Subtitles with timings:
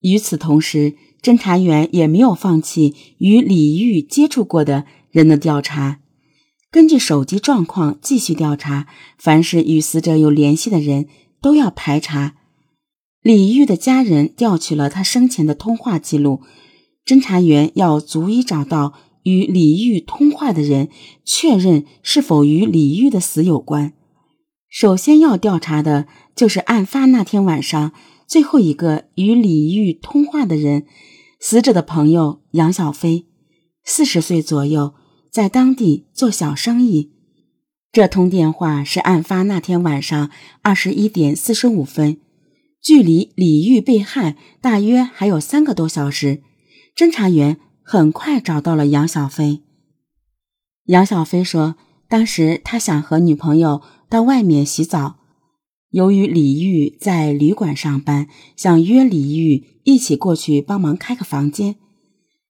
[0.00, 6.00] 与此同时，侦查员也没有放弃与李玉接触过的人的调查，
[6.70, 8.86] 根据手机状况继续调查，
[9.18, 11.06] 凡是与死者有联系的人
[11.42, 12.36] 都要排查。
[13.22, 16.40] 李玉的家人调取了他生前的通话记录，
[17.04, 18.94] 侦查员要足以找到
[19.24, 20.88] 与李玉通话的人，
[21.24, 23.92] 确认是否与李玉的死有关。
[24.70, 27.92] 首先要调查的就是案发那天晚上
[28.30, 30.86] 最后一个与李玉通话的人。
[31.40, 33.26] 死者的朋友杨小飞，
[33.82, 34.94] 四十岁左右，
[35.32, 37.10] 在当地做小生意。
[37.90, 40.30] 这通电话是案发那天晚上
[40.62, 42.20] 二十一点四十五分，
[42.80, 46.42] 距离李玉被害大约还有三个多小时。
[46.94, 49.64] 侦查员很快找到了杨小飞。
[50.84, 51.74] 杨小飞说，
[52.08, 55.19] 当时他想和女朋友到外面洗澡。
[55.90, 61.74] 由于李玉在旅馆上班，想约李玉一起过去帮忙开个房间。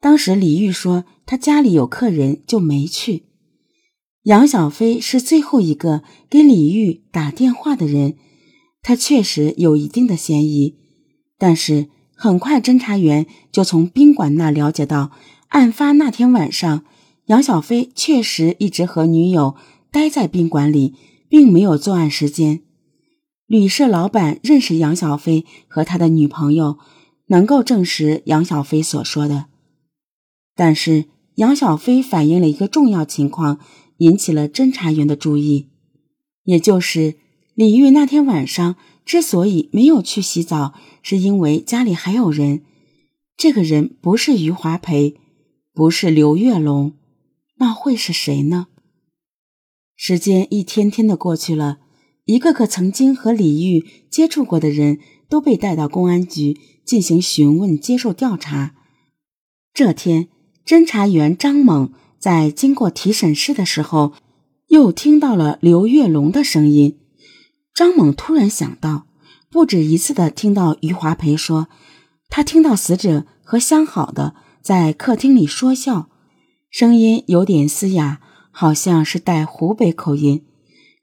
[0.00, 3.22] 当时李玉说他家里有客人，就没去。
[4.24, 8.16] 杨小飞是最后一个给李玉打电话的人，
[8.82, 10.76] 他确实有一定的嫌疑。
[11.38, 15.10] 但是很快，侦查员就从宾馆那了解到，
[15.48, 16.84] 案发那天晚上，
[17.26, 19.56] 杨小飞确实一直和女友
[19.90, 20.94] 待在宾馆里，
[21.30, 22.60] 并没有作案时间。
[23.52, 26.78] 旅社老板认识杨小飞和他的女朋友，
[27.26, 29.44] 能够证实杨小飞所说的。
[30.56, 33.60] 但是杨小飞反映了一个重要情况，
[33.98, 35.68] 引起了侦查员的注意，
[36.44, 37.16] 也就是
[37.54, 42.62] 李玉那天晚上之所以没有去洗澡，是因为家里还有人。
[43.36, 45.20] 这个人不是余华培，
[45.74, 46.94] 不是刘月龙，
[47.56, 48.68] 那会是谁呢？
[49.94, 51.80] 时间一天天的过去了。
[52.24, 58.74] 一个个曾经和李玉接触过的人都被带到公安局进行询问、接受调查。
[59.74, 60.28] 这天，
[60.64, 64.12] 侦查员张猛在经过提审室的时候，
[64.68, 66.98] 又听到了刘月龙的声音。
[67.74, 69.06] 张猛突然想到，
[69.50, 71.68] 不止一次的听到余华培说，
[72.28, 76.08] 他听到死者和相好的在客厅里说笑，
[76.70, 78.20] 声音有点嘶哑，
[78.50, 80.44] 好像是带湖北口音。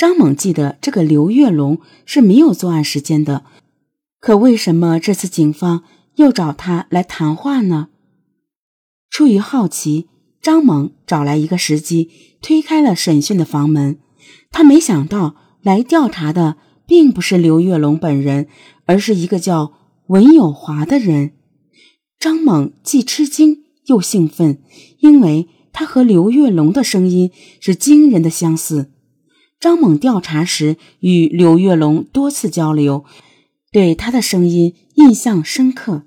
[0.00, 3.44] 张猛记得这个刘月龙是没有作案时间的，
[4.18, 5.84] 可为什么这次警方
[6.14, 7.90] 又找他来谈话呢？
[9.10, 10.08] 出于好奇，
[10.40, 12.08] 张猛找来一个时机，
[12.40, 13.98] 推开了审讯的房门。
[14.50, 16.56] 他没想到来调查的
[16.86, 18.48] 并不是刘月龙本人，
[18.86, 19.74] 而是一个叫
[20.06, 21.32] 文有华的人。
[22.18, 24.62] 张猛既吃惊又兴奋，
[25.00, 27.30] 因为他和刘月龙的声音
[27.60, 28.92] 是惊人的相似。
[29.60, 33.04] 张猛调查时与刘月龙多次交流，
[33.70, 36.04] 对他的声音印象深刻。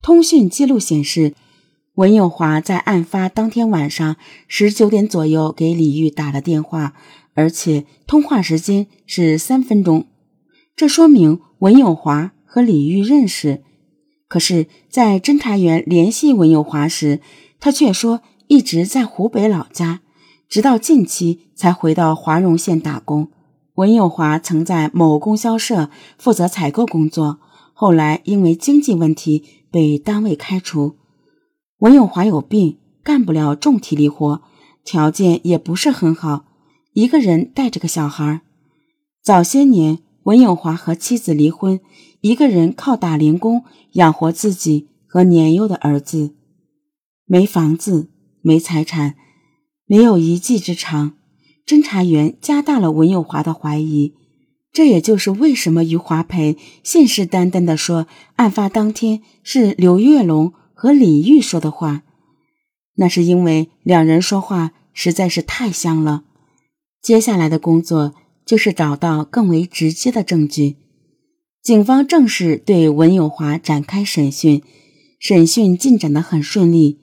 [0.00, 1.34] 通讯记录显示，
[1.94, 4.14] 文友华在案发当天晚上
[4.46, 6.94] 十九点左右给李玉打了电话，
[7.34, 10.06] 而且通话时间是三分钟，
[10.76, 13.64] 这说明文友华和李玉认识。
[14.28, 17.20] 可是，在侦查员联系文友华时，
[17.58, 20.01] 他却说一直在湖北老家。
[20.52, 23.30] 直到近期才回到华容县打工。
[23.76, 27.40] 文友华曾在某供销社负责采购工作，
[27.72, 30.96] 后来因为经济问题被单位开除。
[31.78, 34.42] 文友华有病，干不了重体力活，
[34.84, 36.44] 条件也不是很好，
[36.92, 38.42] 一个人带着个小孩。
[39.22, 41.80] 早些年，文友华和妻子离婚，
[42.20, 46.34] 一个人靠打零工养活自己和年幼的儿子，
[47.24, 48.10] 没房子，
[48.42, 49.14] 没财产。
[49.86, 51.14] 没有一技之长，
[51.66, 54.14] 侦查员加大了文友华的怀疑。
[54.72, 58.06] 这也就是为什么余华培信誓旦旦地说，
[58.36, 62.04] 案发当天是刘月龙和李玉说的话。
[62.96, 66.24] 那是因为两人说话实在是太像了。
[67.02, 68.14] 接下来的工作
[68.46, 70.76] 就是找到更为直接的证据。
[71.62, 74.62] 警方正式对文友华展开审讯，
[75.20, 76.98] 审讯进展得很顺利。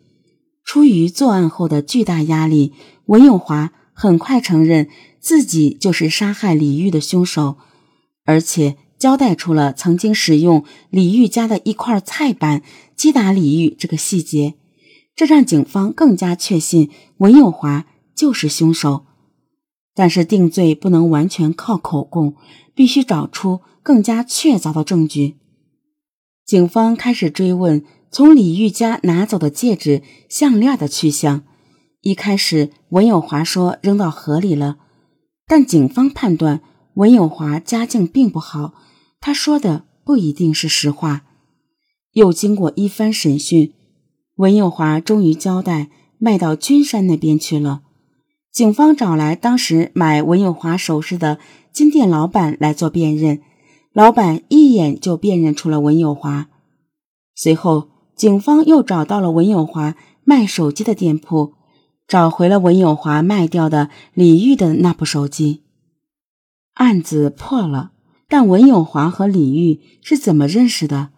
[0.69, 2.73] 出于作案后的巨大压力，
[3.05, 4.87] 文永华很快承认
[5.19, 7.57] 自己就是杀害李玉的凶手，
[8.23, 12.61] 而且交代出了曾经使用李玉家的一块菜板
[12.95, 14.53] 击打李玉这个细节，
[15.15, 19.07] 这让警方更加确信文永华就是凶手。
[19.95, 22.35] 但是定罪不能完全靠口供，
[22.75, 25.37] 必须找出更加确凿的证据。
[26.45, 27.83] 警方开始追问。
[28.11, 31.43] 从李玉家拿走的戒指、项链的去向，
[32.01, 34.77] 一开始文友华说扔到河里了，
[35.45, 36.61] 但警方判断
[36.95, 38.73] 文友华家境并不好，
[39.19, 41.25] 他说的不一定是实话。
[42.13, 43.73] 又经过一番审讯，
[44.37, 47.83] 文友华终于交代卖到君山那边去了。
[48.51, 51.37] 警方找来当时买文友华首饰的
[51.71, 53.41] 金店老板来做辨认，
[53.93, 56.49] 老板一眼就辨认出了文友华。
[57.35, 59.95] 随后，警方又找到了文友华
[60.25, 61.53] 卖手机的店铺，
[62.05, 65.63] 找回了文友华卖掉的李玉的那部手机。
[66.73, 67.93] 案子破了，
[68.27, 71.11] 但文友华和李玉是怎么认识的？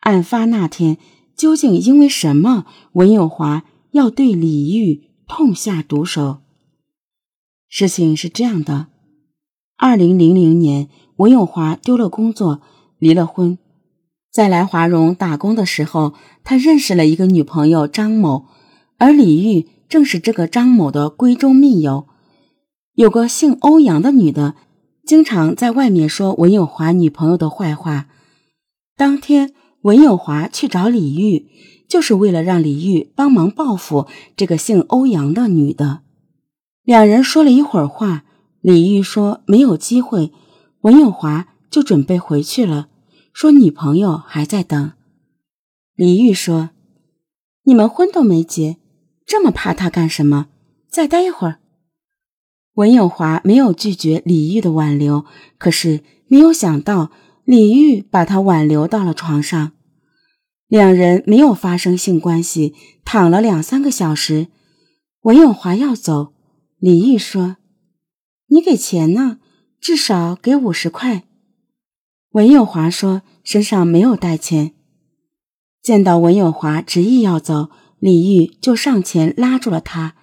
[0.00, 0.98] 案发那天，
[1.36, 3.62] 究竟因为什么，文友华
[3.92, 6.40] 要对李玉痛下毒手？
[7.68, 8.88] 事情是这样的：
[9.76, 10.88] 二零零零年，
[11.18, 12.60] 文永华丢了工作，
[12.98, 13.58] 离了婚，
[14.38, 16.14] 在来华荣打工的时候，
[16.44, 18.44] 他认识了一个女朋友张某，
[18.96, 22.06] 而李玉正是这个张某的闺中密友。
[22.94, 24.54] 有个姓欧阳的女的，
[25.04, 28.06] 经常在外面说文有华女朋友的坏话。
[28.96, 31.48] 当天，文有华去找李玉，
[31.88, 34.06] 就是为了让李玉帮忙报复
[34.36, 36.02] 这个姓欧阳的女的。
[36.84, 38.22] 两人说了一会儿话，
[38.60, 40.30] 李玉说没有机会，
[40.82, 42.86] 文有华就准备回去了，
[43.40, 44.94] 说女朋友还在等。
[45.94, 46.70] 李玉说
[47.62, 48.78] ：“你们婚都没结，
[49.24, 50.48] 这么怕他干什么？
[50.88, 51.60] 再待一会儿。”
[52.74, 55.24] 文永华没有拒绝李玉的挽留，
[55.56, 57.12] 可是没有想到
[57.44, 59.70] 李玉把他挽留到了床上，
[60.66, 62.74] 两人没有发生性关系，
[63.04, 64.48] 躺了两三个小时。
[65.20, 66.34] 文永华要走。
[66.78, 67.58] 李玉说
[68.50, 69.38] ：“你给钱呢，
[69.80, 71.22] 至少给五十块。”
[72.32, 74.72] 文友华说：“身上没有带钱。”
[75.82, 80.14] 见到文友华执意要走，李玉就上前拉住了他，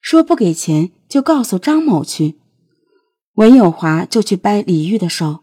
[0.00, 2.38] 说：“不给钱就告诉张某去。”
[3.36, 5.40] 文友华就去掰李玉的手。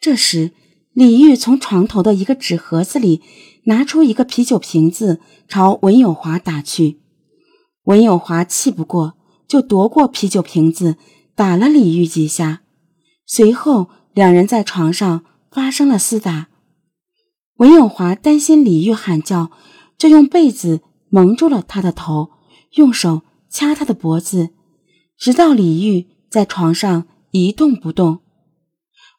[0.00, 0.52] 这时，
[0.92, 3.22] 李玉从床头的一个纸盒子里
[3.64, 7.00] 拿出一个啤酒瓶子，朝文友华打去。
[7.84, 9.14] 文友华气不过。
[9.50, 10.94] 就夺过啤酒瓶子，
[11.34, 12.62] 打了李玉几下，
[13.26, 16.48] 随后两人在床上发生了厮打。
[17.56, 19.50] 文永华担心李玉喊叫，
[19.98, 20.80] 就用被子
[21.10, 22.30] 蒙住了他的头，
[22.76, 24.50] 用手掐他的脖子，
[25.18, 28.20] 直到李玉在床上一动不动。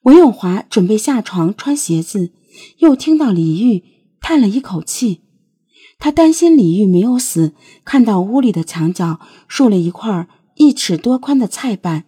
[0.03, 2.31] 文永华准备下床穿鞋子，
[2.79, 3.83] 又听到李玉
[4.19, 5.21] 叹了一口气。
[5.99, 7.53] 他担心李玉没有死，
[7.85, 12.05] 看到屋里的墙角竖了一块一尺多宽的菜板，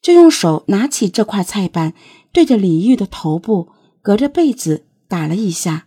[0.00, 1.94] 就用手拿起这块菜板，
[2.32, 3.68] 对着李玉的头部
[4.02, 5.86] 隔着被子打了一下，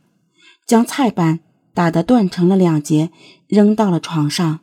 [0.65, 1.39] 将菜板
[1.73, 3.11] 打得断成了两截，
[3.47, 4.59] 扔到了床上。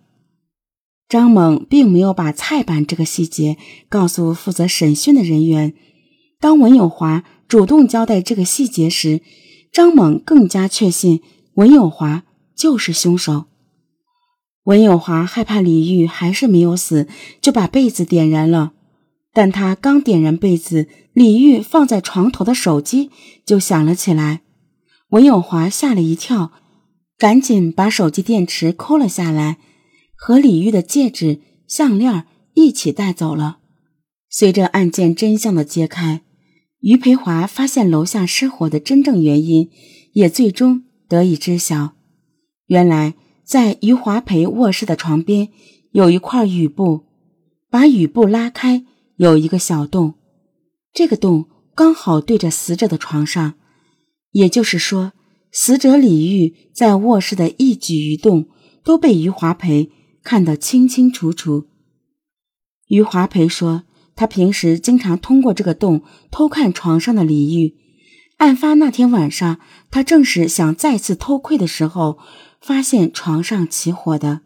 [1.09, 3.57] 张猛并没有把菜板这个细节
[3.89, 5.75] 告诉负责审讯的人员。
[6.39, 9.23] 当文友华主动交代这个细节时，
[9.73, 11.23] 张猛更加确信
[11.55, 12.25] 文友华。
[12.59, 13.45] 就是凶手。
[14.65, 17.07] 文友华害怕李玉还是没有死，
[17.41, 18.73] 就把被子点燃了。
[19.39, 23.13] 但他刚点燃被子，李玉放在床头的手机
[23.47, 24.41] 就响了起来。
[25.11, 26.51] 文友华吓了一跳，
[27.17, 29.59] 赶紧把手机电池抠了下来，
[30.17, 31.39] 和李玉的戒指、
[31.69, 32.25] 项链
[32.55, 33.59] 一起带走了。
[34.29, 36.23] 随着案件真相的揭开，
[36.81, 39.71] 于培华发现楼下失火的真正原因，
[40.15, 41.93] 也最终得以知晓。
[42.67, 45.51] 原来，在于华培卧室的床边
[45.93, 47.05] 有一块雨布，
[47.71, 48.85] 把雨布拉开，
[49.19, 50.15] 有一个小洞，
[50.93, 53.55] 这个洞刚好对着死者的床上。
[54.31, 55.13] 也就是说，
[55.53, 58.49] 死者李玉在卧室的一举一动
[58.83, 59.91] 都被余华培
[60.23, 61.67] 看得清清楚楚。
[62.89, 63.83] 余华培说，
[64.17, 67.77] 他平时经常通过这个洞偷看床上的李玉。
[68.39, 69.59] 案发那天晚上，
[69.91, 72.19] 他正是想再次偷窥的时候。
[72.61, 74.41] 发现床上起火的。